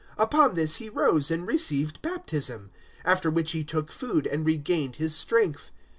Upon 0.17 0.55
this 0.55 0.77
he 0.77 0.89
rose 0.89 1.29
and 1.29 1.47
received 1.47 2.01
baptism; 2.01 2.71
009:019 3.01 3.01
after 3.05 3.29
which 3.29 3.51
he 3.51 3.63
took 3.63 3.91
food 3.91 4.25
and 4.25 4.43
regained 4.43 4.95
his 4.95 5.13
strength. 5.15 5.69